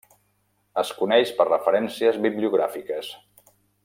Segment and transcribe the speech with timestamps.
[0.83, 3.13] Es coneix per referències bibliogràfiques.